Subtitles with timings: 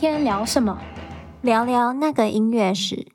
[0.00, 0.80] 天聊什么？
[1.42, 3.06] 聊聊那个音乐史。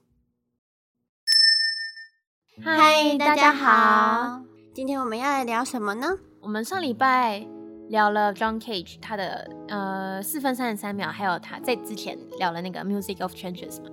[2.63, 4.39] 嗨，大家好，
[4.71, 6.15] 今天我们要来聊什么呢？
[6.41, 7.43] 我们上礼拜
[7.89, 13.89] 聊了 John Cage 他的呃四分三十三秒，还有他在之前聊了那个 Music of Changes 嘛。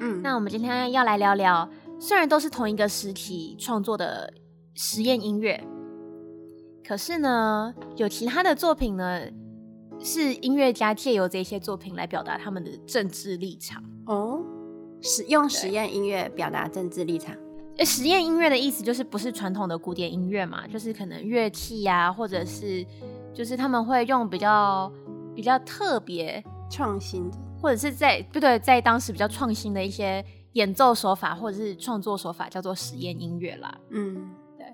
[0.00, 1.68] 嗯，那我们今天要来聊聊，
[2.00, 4.32] 虽然都是同一个实体创作的
[4.74, 5.62] 实验音乐，
[6.82, 9.20] 可是呢，有其他的作品呢。
[10.04, 14.40] 是音乐家借由这些作品来表达他们的政治立场哦，
[15.00, 17.36] 使用实验音乐表达政治立场。
[17.76, 22.84] 诶，实验音乐的意思就是不是传统的古典音乐嘛，就是可能乐器呀、啊，或者是
[23.32, 24.92] 就是他们会用比较
[25.34, 30.22] 比较特别创新的，或者是在不对，在当时比较创新的一些
[30.52, 33.74] 演奏手法或者是创作手法叫做实验音乐啦。
[33.90, 34.66] 嗯，对，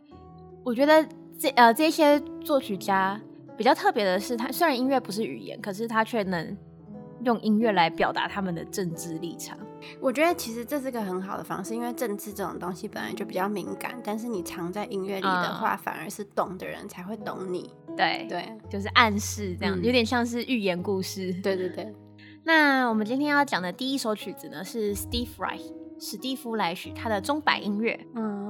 [0.65, 1.07] 我觉得
[1.39, 3.21] 这呃这些作曲家。
[3.59, 6.57] 比较特别的是，他虽然音乐不是语言，可是他却能
[7.25, 9.59] 用音乐来表达他们的政治立场。
[10.01, 17.75] 我觉得其实这是个很好的方式，因为政治这种东西本来就比较敏感，但是你藏在音乐里的话，嗯、反而是懂的人才会懂你。
[17.97, 21.33] 对对，就是暗示这样，嗯、有点像是寓言故事。
[21.43, 21.93] 对对对。
[22.45, 27.99] 那我们今天要讲的第一首曲子呢，是 Steve Reich 史蒂夫莱许他的钟摆音乐。
[28.15, 28.48] 嗯。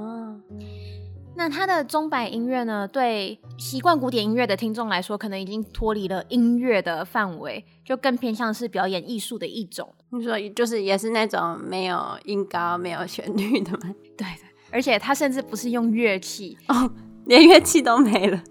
[1.39, 2.89] 那他的钟摆音乐呢？
[2.89, 9.95] 对习惯古典音乐的听众来说，可能已经脱离了音乐的范围，就更偏向是表演艺术的一种。
[10.11, 13.95] 你说，就是也是那种没有音高、没有旋律的吗？
[14.19, 16.91] 对的，而且它甚至不是用乐器哦，
[17.27, 18.43] 连乐器都没了。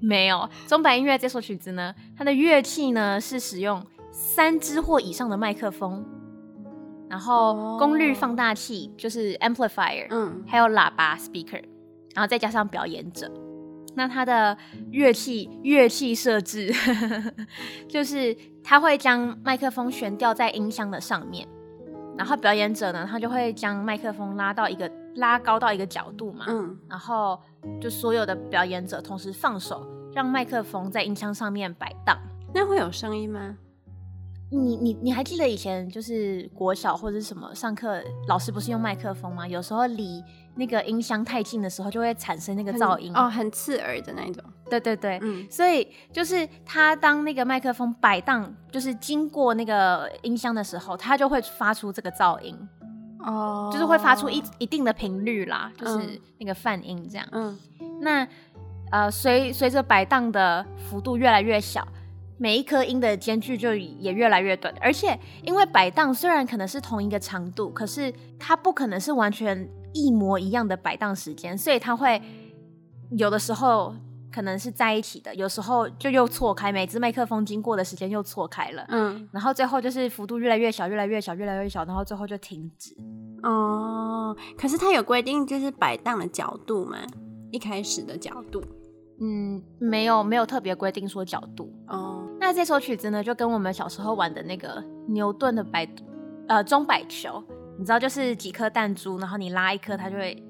[0.00, 6.02] 没有钟摆音乐这首曲子呢，它的乐器呢是使用三支或以上的麦克风，
[7.10, 11.62] 然后功率放大器就是 amplifier，嗯，还有喇叭 speaker。
[12.14, 13.30] 然后再加上表演者，
[13.94, 14.56] 那他的
[14.90, 16.72] 乐器乐器设置
[17.88, 21.46] 就是他会将麦克风悬吊在音箱的上面，
[22.16, 27.40] 然后表演者呢，他就会将麦克风拉到一个拉高到一个角度嘛，嗯，然后
[27.80, 32.18] 就所有的表演者同时放手，让麦克风在音箱上面摆荡。
[32.52, 33.56] 那会有声音吗？
[34.50, 39.48] 你你你还记得以前就是国小或者是什么上课，老师不是用麦克风吗？
[39.48, 40.22] 有时候离
[40.56, 44.42] 那个音箱太近的时候，就会产生那个噪音哦，很刺耳的那种。
[44.70, 52.56] 对对对，嗯，所以就是它当那个麦克风摆荡，就是经过那个音箱的时候，它就会发出这个噪音
[53.20, 57.26] 哦，就是会发出一一定的频率啦，就是那个泛音这样。
[57.32, 57.58] 嗯，
[58.00, 58.26] 那
[58.90, 61.86] 呃，随随着摆荡的幅度越来越小。
[62.36, 72.20] 每一颗音的间距就也越来越短，而且因为摆荡虽然可能是同一个长度，可是它不可能是完全一模一样的摆荡时间，所以他会
[73.12, 73.94] 有的时候
[74.30, 82.94] 可能是在一起的，有时候就又错开，每支麦克风经过的时间又错开了，嗯，然后最后就是幅度越来越小，越来越小，越来越小，然后最后就停止。
[83.42, 86.98] 哦，可是它有规定就是摆荡的角度吗？
[87.52, 88.60] 一开始的角度？
[89.20, 91.72] 嗯，没有，没有特别规定说角度。
[91.86, 92.26] 哦。
[92.40, 95.88] 那这首曲子呢，就跟我们小时候玩的那个牛顿的摆，
[96.48, 97.40] 呃，钟摆球，
[97.78, 100.40] 你知道，就是几颗弹珠，然后你拉一颗，它就会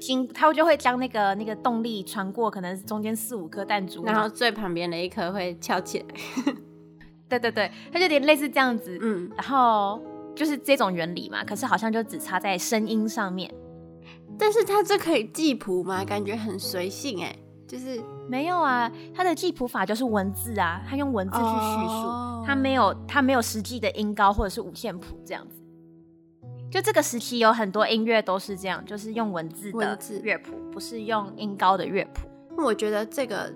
[0.00, 6.06] 经，它就会将那个那个动力穿过，可能中间四五颗弹珠，然后最旁边的一颗会翘起来。
[7.28, 10.00] 对对对，它就有点类似这样子，嗯，然后
[10.34, 13.52] 就是这种原理嘛，可是好像就只差在声音上面。
[14.38, 16.04] 但是它这可以记谱吗？
[16.04, 17.34] 感觉很随性哎。
[17.68, 22.58] 就是没有啊，它的记谱法就是文字啊，它用文字去叙述，它、oh.
[22.58, 25.61] 没有它没有实际的音高或者是五线谱这样子。
[26.72, 32.26] 就这个时期有很多音乐都是这样，就是用文字的乐谱，不是用音高的乐谱。
[32.56, 33.52] 我觉得这个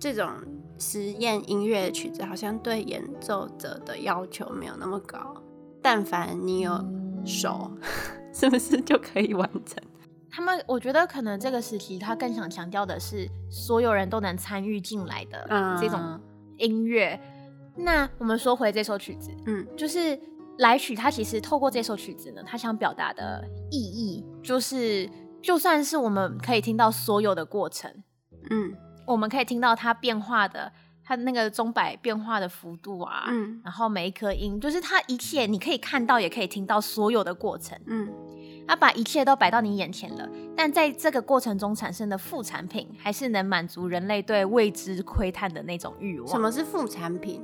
[0.00, 0.30] 这种
[0.78, 5.34] 实验音乐的曲子好像对演奏者的要求没有那么高，
[5.82, 6.72] 但凡你有
[7.26, 9.76] 手， 嗯、是不是就可以完成？
[10.30, 15.46] 他们，我觉得可能这个时期他更想强调的是所有人都能参与进来的
[15.78, 16.18] 这种
[16.56, 17.20] 音乐。
[17.76, 20.18] 嗯、那我们说回这首曲子，嗯，就是
[20.58, 25.08] 莱许他其实透过这首曲子呢，他想表达的意义就是，
[25.42, 27.90] 就算是我们可以听到所有的过程，
[28.50, 28.74] 嗯，
[29.06, 30.72] 我们可以听到它变化的，
[31.04, 38.08] 它的那个钟摆变化的幅度啊，嗯，然后每一颗音，就是它一切你可以看到，也可以听到所有的过程，嗯。
[38.68, 46.26] 它把一切都摆到你眼前了，但在这个过程中产生的副产品，还是能满足人类对未知窥探的那种欲望。
[46.26, 47.40] 什么是副产品？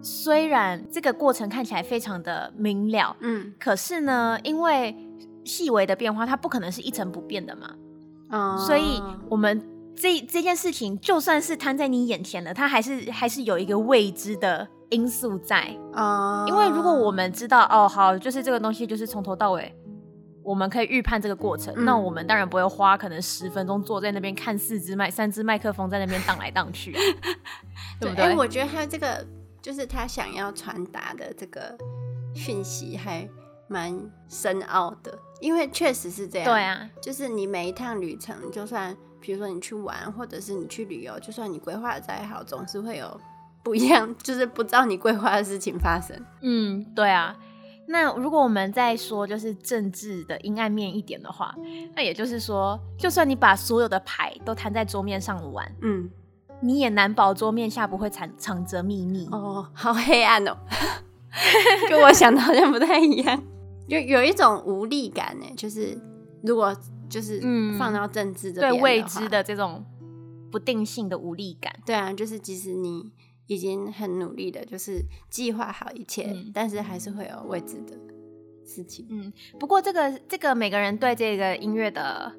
[0.00, 4.96] 虽然这个过程看起来非常的明了，嗯，可是呢，因为
[5.44, 7.74] 细微的变化，它不可能是一成不变的嘛，
[8.30, 9.62] 嗯，所以我们
[9.96, 15.76] 这这件事情就算是摊在你眼前了，它还是还是有一个未知的因素在。
[15.92, 16.44] 啊。
[16.44, 19.74] Uh、因为如果我们知道哦，好，就是这个东西就是从头到尾，
[20.44, 26.92] 我们可以预判这个过程，嗯、那我们当然不会花可能十分钟坐在那边看四支麦、三支麦克风在那边荡来荡去，
[28.00, 28.26] 对不对？
[28.26, 29.26] 哎，我觉得还有这个，
[29.60, 31.76] 就是他想要传达的这个
[32.34, 33.28] 讯息还
[33.68, 36.46] 蛮深奥的，因为确实是这样。
[36.46, 43.20] 对啊，就是你每一趟旅程，就算比如说你去玩，或者是你去旅游，就算你规划的再好，总是会有
[43.62, 46.16] 不一样， 就是不知道你规划的事情发生。
[46.40, 47.36] 嗯，对啊。
[47.90, 51.54] 那如果我们再说就是政治的阴暗面一点的话，
[51.96, 56.10] 那也就是说，就算你把所有的牌都摊在桌面上玩，嗯，
[56.60, 59.26] 你也难保桌面下不会藏藏着秘密。
[59.30, 60.56] 哦，好黑暗哦，
[61.88, 63.42] 跟我想的好像不太一样，
[63.88, 65.46] 有有一种无力感呢。
[65.56, 65.96] 就是
[66.42, 66.76] 如果
[67.08, 67.40] 就是
[67.78, 69.84] 放到政治这边，对未知的这种
[70.50, 73.12] 不定性的无力感，对啊，就是即使你。
[73.50, 77.96] 已经很努力的，就是计划好一切，嗯、但是还是会有未知的
[78.62, 79.06] 事情。
[79.08, 82.30] 嗯，不过这个这个每个人对这个音乐的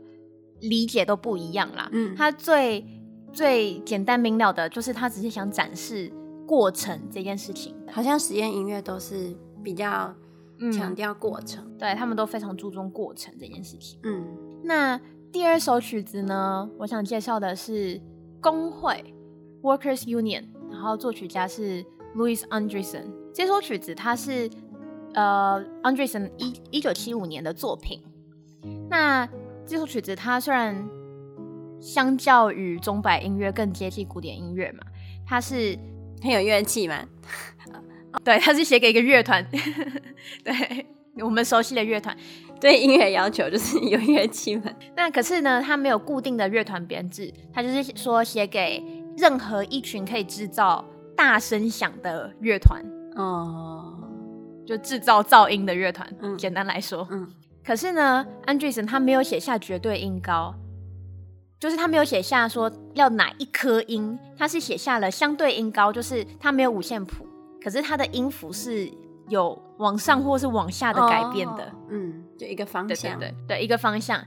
[0.60, 1.90] 理解都不一样啦。
[1.92, 2.86] 嗯，他最
[3.32, 6.12] 最简单明了的就是他只是想展示
[6.48, 7.76] 过程这件事情。
[7.92, 10.14] 好像实验音乐都是比较
[10.74, 14.00] 强调过程，嗯、对他们都非常注重过程这件事情。
[14.04, 14.26] 嗯，
[14.64, 15.00] 那
[15.32, 18.02] 第二首曲子呢，我想介绍的是
[18.42, 19.14] 工会
[19.62, 20.46] Workers Union。
[20.72, 21.84] 然后作曲家是
[22.16, 24.48] Louis Andriessen，这首曲子它是
[25.16, 28.00] 呃 Andriessen 一一九七五年的作品。
[28.88, 29.28] 那
[29.66, 30.88] 这首曲子它虽然
[31.80, 34.80] 相较于钟摆音乐更接近古典音乐嘛，
[35.26, 35.78] 它是
[36.22, 37.04] 很有乐器嘛？
[38.24, 39.46] 对，它是写给一个乐团，
[40.44, 40.86] 对
[41.24, 42.16] 我们熟悉的乐团。
[42.60, 44.64] 对音乐要求就是有乐器嘛。
[44.96, 48.84] 那可是呢，它没有固定的乐团编制，它就是说写给。
[49.18, 52.82] 任何一群可以制造大声响的乐团，
[53.18, 53.94] 哦，
[54.66, 56.10] 就制造噪音的乐团。
[56.22, 57.28] 嗯，简单来说，嗯。
[57.62, 60.56] 可是呢，Andriessen 他没有写下绝对音高，
[61.60, 67.28] 就是他没有写下说要哪一颗音，他是写下了相对音高，就是他没有五线谱，
[67.62, 68.90] 可是他的音符是
[69.28, 71.66] 有往上或是往下的改变的。
[71.66, 74.26] 哦，嗯，就一个方向，对对对，对，一个方向。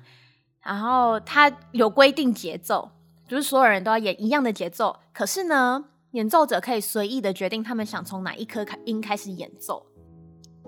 [0.61, 2.91] 然后他有规定节奏。
[3.29, 9.87] 就是所有人都要演一样的节奏，可是呢，演奏者可以随意的决定他们想从哪一颗音开始演奏。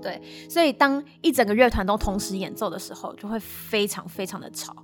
[0.00, 4.74] 对，所以当一整个乐团都同时演奏的时候，就会非常非常的吵，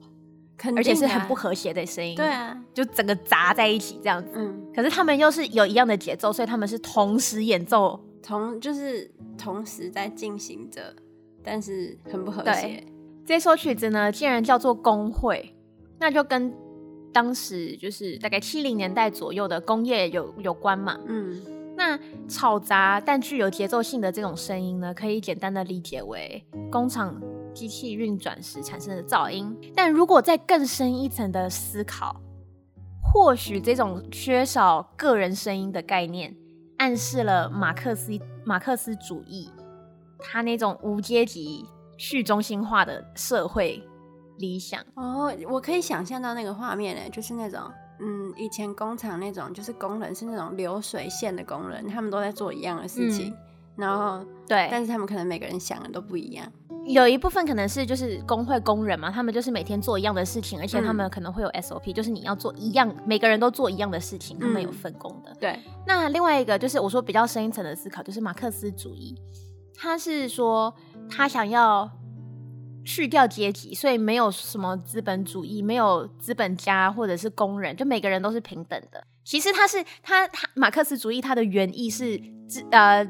[0.76, 2.14] 而且是很不和谐的声音。
[2.16, 4.32] 对啊，就整个砸在一起这样子。
[4.34, 10.94] 嗯，可是他们又是有一样的节奏，所以他们是同时演奏，同就是同时在进行着，
[11.42, 12.84] 但是很不和谐。
[13.24, 15.54] 这首曲子呢，竟然叫做工会，
[15.98, 16.52] 那就跟。
[17.12, 21.42] 当时就是大概七零年代左右的工业有有关嘛，嗯，
[21.76, 21.98] 那
[22.28, 26.40] 吵杂但具有节奏性的这种声音呢，可以简单的理解为
[26.70, 27.20] 工厂
[27.50, 29.56] 机器运转时产生的噪音。
[29.74, 32.20] 但如果再更深一层的思考，
[33.02, 36.36] 或许这种缺少个人声音的概念，
[36.78, 39.50] 暗示了马克思马克思主义
[40.18, 41.64] 他那种无阶级
[41.98, 43.82] 去中心化的社会。
[44.38, 47.60] 理想哦，我可以想象到那个画面呢，就是那种，
[48.00, 53.36] 嗯，以前工厂那种，就是工人是那种流水线的工人，他们都在做一样的事情，嗯、
[53.80, 56.46] 然后对，但是他们可能每个人想的都不一样。
[56.84, 65.30] 有一部分可能是就是工会工人嘛，他们就是每天做一样的事情，而且他们可能会有 SOP，、嗯、就是你要做一样，每个人都做一样的事情，他们有分工的。
[65.30, 69.14] 嗯、对，那另外一个就是我说比较深一层的思考，就是马克思主义，
[69.74, 70.74] 他是说
[71.08, 71.90] 他想要。
[72.82, 79.04] 去掉阶级，所以没有什么资本主义，没有资本家或者是工人，就每个人都是平等的。
[79.22, 82.18] 其实他是他他马克思主义，他的原意是
[82.70, 83.06] 呃，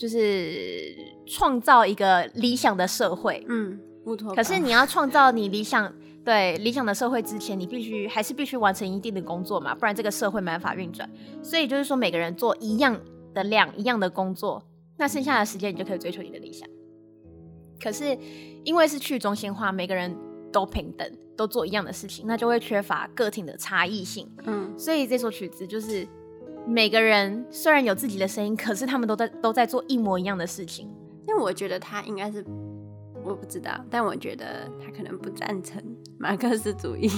[0.00, 3.44] 就是创造一个理想的社会。
[3.50, 3.78] 嗯，
[4.34, 5.92] 可是你要创造你理想
[6.24, 11.06] 对理想的社会之前，你必须还是必须完成一定的工作嘛，不然这个社会没办法运转。
[11.42, 12.98] 所以就是说，每个人做一样
[13.34, 14.62] 的量，一样的工作，
[14.96, 16.66] 那剩下的时间你就可以追求你的理想。
[17.78, 18.16] 可是，
[18.64, 20.16] 因为是去中心化，每个人
[20.50, 24.26] 都平等，都做一样的事情，那就会缺乏个体的差异性。
[24.46, 26.08] 嗯，所以这首曲子就是
[26.66, 30.88] 每个人虽然有自己的声音，可是他们都在都在做一模一样的事情。
[31.26, 32.44] 因为我觉得他应该是，
[33.24, 35.82] 我不知道，但我觉得他可能不赞成
[36.18, 37.10] 马克思主义。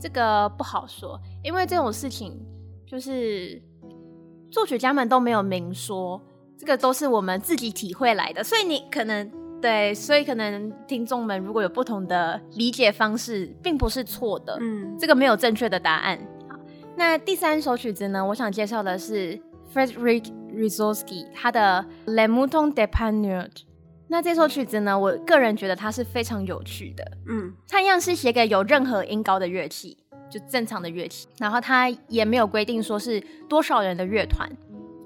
[0.00, 2.38] 这个不好说，因为这种事情
[2.86, 3.62] 就是
[4.50, 6.20] 作曲家们都没有明说，
[6.58, 9.30] 这个都是我们自己体会来的，所以你可能。
[9.62, 14.58] 对，所以可能听众们如果有不同的理解方式，并不是错的。
[14.60, 16.18] 嗯，这个没有正确的答案，
[16.96, 19.40] 那第三首曲子呢，我想介绍的是
[19.74, 23.48] Frederick Rizowski 他的 Les Moutons d'Épargne。
[24.06, 27.04] 那这首曲子呢，我个人觉得它是非常有趣的。
[27.26, 29.96] 嗯，它一样是写给有任何音高的乐器，
[30.30, 31.26] 就正常的乐器。
[31.38, 34.48] 然后它也没有规定说是多少人的乐团，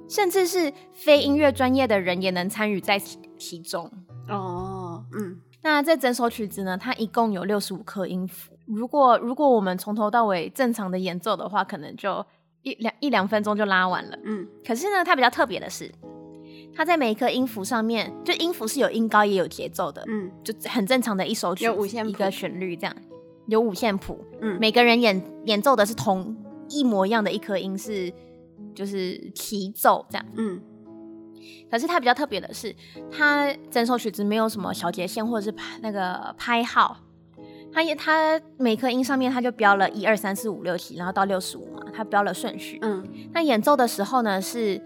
[0.09, 2.99] 甚至是非音乐专业的人也能参与在
[3.39, 3.91] 其中。
[4.29, 5.41] 哦，嗯。
[5.63, 8.58] 那这整首曲子呢，它一共有六十五颗音符。
[8.69, 12.25] 如果如果我们从头到尾正常的演奏的话，可能就
[12.63, 14.19] 一两一两分钟就拉完了。
[14.25, 14.47] 嗯。
[14.67, 15.91] 可是呢，它比较特别的是。
[16.75, 22.95] 它在每一颗音符上面，就音符是有音高也有节奏的，嗯，就很正常的一首曲，有五线谱，一个旋律这样，
[23.47, 26.37] 有五线谱，嗯，每个人演演奏的是同
[26.69, 28.13] 一模一样的一颗音，是
[28.77, 30.61] 就是齐奏这样，嗯。
[31.69, 32.73] 可是它比较特别的是，
[33.11, 36.97] 它整首曲子没有什么小节线或者是拍那个拍号，
[37.79, 43.07] 它也它每颗音上面它就标了一二三四五六七，然后到六十五嘛，它标了顺序，嗯。
[43.33, 44.83] 那演奏的时候呢是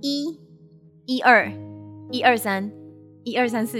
[0.00, 0.40] 一。
[1.08, 1.48] 一二
[2.10, 2.68] 一二三
[3.22, 3.78] 一二三四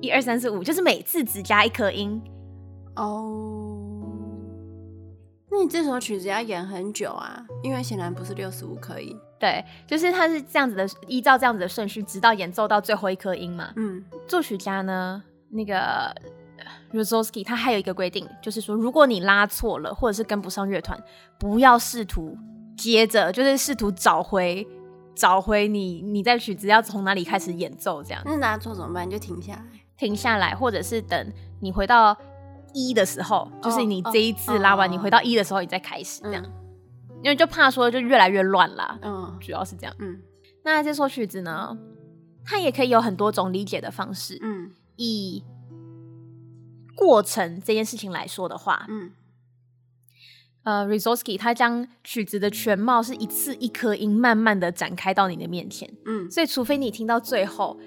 [0.00, 2.20] 一二三四五，就是每次只加一颗音
[2.96, 4.02] 哦。
[5.52, 9.16] 那你这首曲子要演很久啊，因为显然不是六十五颗音。
[9.38, 13.72] 对，就是它是这样子的，依照这样子的顺序，直到演奏到最后一颗音嘛。
[13.76, 16.12] 嗯，作曲家呢，那个
[16.92, 21.02] Rzewski 他还有一个规定，就是说，如果你拉错了，或者是跟不上乐团，
[21.38, 22.36] 不要试图
[22.76, 24.66] 接着，就是试图找回。
[25.16, 28.02] 找回你，你在曲子要从哪里开始演奏？
[28.02, 29.06] 这样，那拉错怎么办？
[29.06, 29.64] 你就停下来，
[29.96, 32.16] 停下来，或者是等你回到
[32.72, 38.98] 一的时候，哦、就是你这一次拉完，哦、你回到一的时候，你再开始这样，嗯、因为就怕说就越来越乱啦。
[39.02, 39.94] 嗯，主要是这样。
[40.00, 40.20] 嗯，
[40.64, 41.78] 那这首曲子呢，
[42.44, 44.36] 它也可以有很多种理解的方式。
[44.42, 45.44] 嗯，以
[46.94, 49.12] 过程这件事情来说的话，嗯。
[50.62, 57.78] 呃 Rzewski 他将曲子的全貌是一次一颗音慢慢的展开到你的面前，嗯，所以除非你听到最后，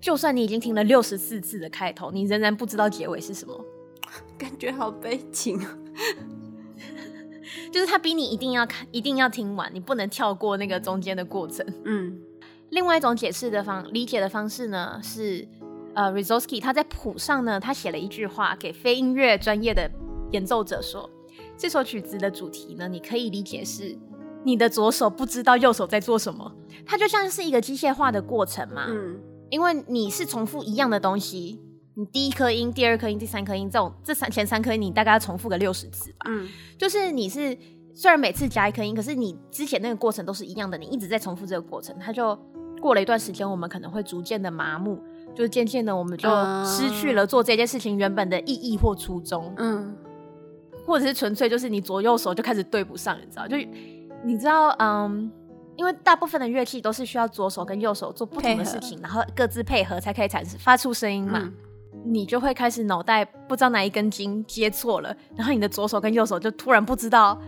[0.00, 3.64] 就算你已经听了六十四次的开头，你仍然不知道结尾是什么，
[4.36, 5.78] 感觉好悲情啊！
[7.72, 11.64] 就是他逼你一定要看，一定要听完，你不能跳过那个中间的过程。
[11.84, 12.20] 嗯，
[12.70, 15.46] 另外一种解释的方理解的方式呢，是
[15.94, 19.90] 呃 Rzewski 他在谱上呢，他写了一句话给非音乐专业的
[20.32, 21.08] 演奏者说。
[21.56, 23.96] 这首曲子的主题呢，你可以理解是
[24.44, 26.52] 你的左手不知道右手在做什么，
[26.84, 28.86] 它就像是一个机械化的过程嘛。
[28.88, 29.18] 嗯，
[29.50, 31.60] 因为你是重复一样的东西，
[31.94, 36.26] 你第一颗音、第二颗音、第三颗音这种这三前三颗音，你大概要重复个六十次吧。
[36.26, 37.56] 嗯，就是你是
[37.94, 42.36] 虽然每次加一颗音，可是你之前那个过程都是一样的，你一直在重复这个过程，它就
[42.82, 45.00] 过了一段时间，我们可能会逐渐的麻木，
[45.34, 46.28] 就渐渐的我们就
[46.64, 49.52] 失去了做这件事情原本的意义或初衷。
[49.56, 49.96] 嗯。
[50.86, 53.48] 或者是纯粹就是你左右手就开始对不上，你知道？
[53.48, 53.56] 就
[54.22, 55.32] 你知道，嗯，
[55.76, 61.40] 因为大部分的乐器都是需要左手跟右手做不同的事情，然后各自配合才可以产生发出声音嘛。
[61.42, 61.52] 嗯、
[62.04, 67.40] 你就会开始脑袋不知道哪一根筋接错了，然后你的左手跟右手就突然不知道，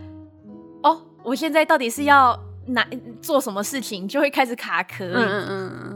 [0.81, 2.83] 哦，我现在到底是要哪
[3.21, 5.05] 做什么事情，就会开始卡壳。
[5.05, 5.86] 嗯嗯嗯嗯，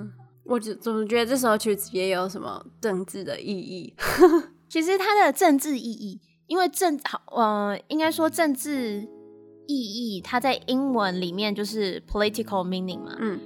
[0.51, 3.93] 我就总是觉得这首曲子也有什么政治的意义。
[4.67, 6.19] 其实它的政治意义。
[6.47, 9.07] 因为政好，呃，应该说政治
[9.67, 13.39] 意义，它在英文里面就是 political meaning 嘛，嗯，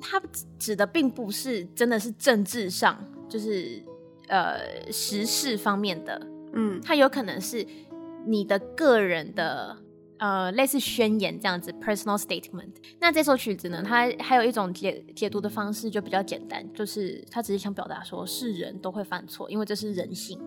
[0.00, 0.20] 它
[0.58, 3.80] 指的并不是真的是政治上，就是
[4.26, 6.20] 呃时事方面的，
[6.52, 7.64] 嗯，它有可能是
[8.26, 9.76] 你的个人的，
[10.22, 12.70] 呃，类似宣言这样子 personal statement。
[13.00, 20.38] 那这首曲子呢，它还有一种解解读的方式就比较简单，就是它只是想表达说是人都会犯错，因为这是人性，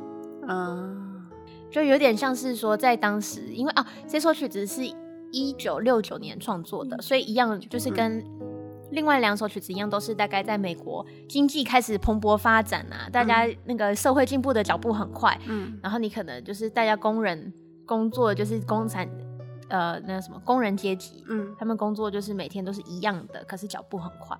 [0.47, 1.11] 嗯。
[1.71, 4.81] 就有点像是说，在当时，因为啊，这首曲子是
[5.31, 8.23] 一九六九年创作的，所以一样就是跟
[8.91, 17.51] 另外两首曲子一样，都是大概在美国经济开始蓬勃发展啊，大家那个社会进步的脚步很快，嗯，然后你可能就是大家工人
[17.85, 19.09] 工作就是工产，
[19.69, 24.37] 呃，那什么工人阶级，嗯，他们工作就是每天都是一样的，可是脚步很快。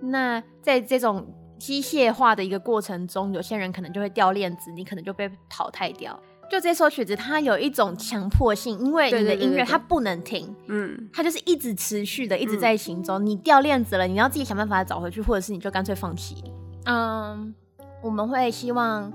[0.00, 1.26] 那在这种
[1.58, 6.18] 机械化的一个过程中，有些人可能就会掉链子，你可能就被淘汰掉。
[6.50, 13.18] 就这首曲子，它有一种强迫性，因为你的音乐它不能停，嗯，它就是一直持续的，一直在行走。
[13.18, 16.44] 嗯、你掉链子了，你要自己想办法找回去，或者是你就干脆放弃。
[16.84, 17.54] 嗯，
[18.02, 19.10] 我们会希望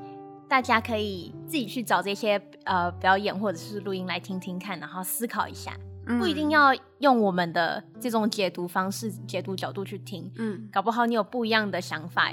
[0.48, 12.32] 大家可以自己去找这些呃表演或者是录音来听听看，然后思考一下，嗯、不一定要用我们的这种解读方式、解读角度去听，嗯，搞不好你有不一样的想法。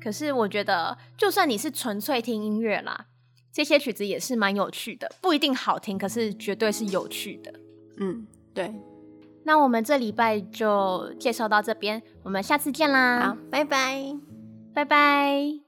[0.00, 3.06] 可是我觉得，就算你是纯粹听音乐啦。
[3.52, 7.52] 这些曲子也是蛮有趣的，不一定好听，可是绝对是有趣的。
[7.98, 8.74] 嗯，对。
[9.44, 13.20] 那我们这礼拜就介绍到这边，我们下次见啦！
[13.20, 14.16] 好，拜拜，
[14.72, 15.60] 拜拜。